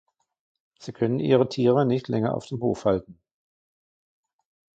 Sie 0.79 0.93
können 0.93 1.19
ihre 1.19 1.47
Tiere 1.47 1.85
nicht 1.85 2.07
länger 2.07 2.33
auf 2.33 2.47
dem 2.47 2.59
Hof 2.59 2.85
halten. 2.85 3.21